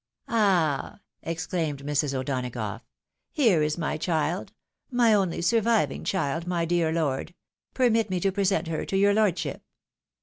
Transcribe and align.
"Ah!" 0.29 0.97
exclaimed 1.21 1.83
Mrg. 1.85 2.15
O'Donagough, 2.15 2.81
"here 3.29 3.61
is 3.61 3.77
my 3.77 3.97
child! 3.97 4.51
my 4.89 5.13
only 5.13 5.43
surviving 5.43 6.03
child, 6.03 6.47
my 6.47 6.65
dear 6.65 6.91
lord! 6.91 7.35
permit 7.75 8.09
me 8.09 8.19
to 8.19 8.31
present 8.31 8.67
her 8.67 8.83
to 8.83 8.97
your 8.97 9.13
lordship." 9.13 9.61